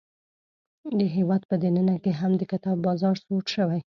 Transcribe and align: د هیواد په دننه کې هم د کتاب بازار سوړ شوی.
د 0.97 1.01
هیواد 1.15 1.41
په 1.49 1.55
دننه 1.63 1.95
کې 2.03 2.11
هم 2.19 2.31
د 2.37 2.41
کتاب 2.51 2.77
بازار 2.87 3.15
سوړ 3.23 3.43
شوی. 3.55 3.79